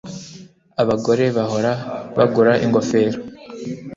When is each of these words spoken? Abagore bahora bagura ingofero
Abagore 0.81 1.23
bahora 1.37 1.71
bagura 2.17 2.51
ingofero 2.65 3.19